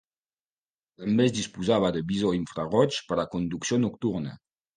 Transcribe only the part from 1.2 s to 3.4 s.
es disposava de visors infraroigs per a